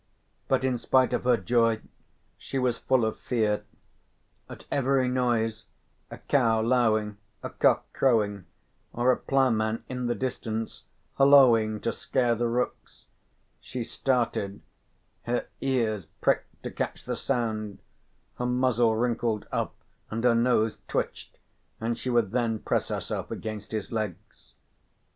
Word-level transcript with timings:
But 0.47 0.63
in 0.63 0.79
spite 0.79 1.13
of 1.13 1.25
her 1.25 1.37
joy 1.37 1.79
she 2.35 2.57
was 2.57 2.79
full 2.79 3.05
of 3.05 3.19
fear. 3.19 3.65
At 4.49 4.65
every 4.71 5.07
noise, 5.07 5.65
a 6.09 6.17
cow 6.17 6.59
lowing, 6.59 7.17
a 7.43 7.51
cock 7.51 7.85
crowing, 7.93 8.45
or 8.93 9.11
a 9.11 9.15
ploughman 9.17 9.83
in 9.87 10.07
the 10.07 10.15
distance 10.15 10.85
hulloaing 11.19 11.81
to 11.81 11.91
scare 11.93 12.33
the 12.33 12.47
rooks, 12.47 13.05
she 13.59 13.83
started, 13.83 14.61
her 15.25 15.47
ears 15.61 16.07
pricked 16.19 16.63
to 16.63 16.71
catch 16.71 17.05
the 17.05 17.15
sound, 17.15 17.77
her 18.39 18.47
muzzle 18.47 18.95
wrinkled 18.95 19.45
up 19.51 19.75
and 20.09 20.23
her 20.23 20.33
nose 20.33 20.81
twitched, 20.87 21.37
and 21.79 21.95
she 21.95 22.09
would 22.09 22.31
then 22.31 22.57
press 22.57 22.87
herself 22.87 23.29
against 23.29 23.71
his 23.71 23.91
legs. 23.91 24.55